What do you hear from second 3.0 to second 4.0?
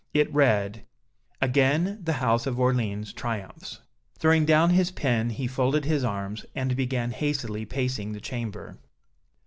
triumphs!"